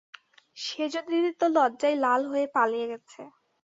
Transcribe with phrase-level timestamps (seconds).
[0.57, 3.21] সেজদিদি তো লজ্জায় লাল হয়ে পালিয়ে গেছে।